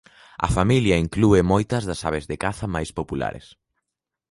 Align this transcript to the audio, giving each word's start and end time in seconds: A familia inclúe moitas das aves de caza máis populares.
A 0.47 0.47
familia 0.57 1.01
inclúe 1.05 1.39
moitas 1.51 1.83
das 1.89 2.01
aves 2.09 2.25
de 2.29 2.37
caza 2.43 2.65
máis 2.75 2.89
populares. 2.99 3.45